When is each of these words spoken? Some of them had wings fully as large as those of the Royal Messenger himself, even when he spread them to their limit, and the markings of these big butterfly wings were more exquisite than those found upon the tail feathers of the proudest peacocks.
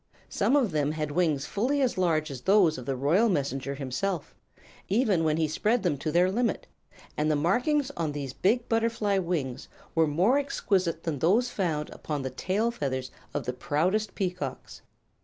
Some 0.29 0.55
of 0.55 0.71
them 0.71 0.93
had 0.93 1.11
wings 1.11 1.45
fully 1.45 1.79
as 1.79 1.95
large 1.95 2.31
as 2.31 2.41
those 2.41 2.79
of 2.79 2.87
the 2.87 2.95
Royal 2.95 3.29
Messenger 3.29 3.75
himself, 3.75 4.33
even 4.89 5.23
when 5.23 5.37
he 5.37 5.47
spread 5.47 5.83
them 5.83 5.95
to 5.99 6.11
their 6.11 6.31
limit, 6.31 6.65
and 7.15 7.29
the 7.29 7.35
markings 7.35 7.91
of 7.91 8.11
these 8.13 8.33
big 8.33 8.67
butterfly 8.67 9.19
wings 9.19 9.67
were 9.93 10.07
more 10.07 10.39
exquisite 10.39 11.03
than 11.03 11.19
those 11.19 11.51
found 11.51 11.91
upon 11.91 12.23
the 12.23 12.31
tail 12.31 12.71
feathers 12.71 13.11
of 13.35 13.45
the 13.45 13.53
proudest 13.53 14.15
peacocks. 14.15 14.81